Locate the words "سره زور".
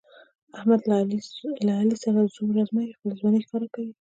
2.03-2.53